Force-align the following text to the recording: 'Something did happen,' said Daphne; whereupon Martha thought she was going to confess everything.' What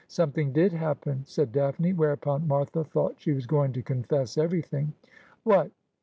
'Something 0.21 0.51
did 0.51 0.73
happen,' 0.73 1.25
said 1.27 1.51
Daphne; 1.51 1.93
whereupon 1.93 2.47
Martha 2.47 2.83
thought 2.83 3.19
she 3.19 3.33
was 3.33 3.45
going 3.45 3.71
to 3.73 3.83
confess 3.83 4.35
everything.' 4.35 4.93
What 5.43 5.69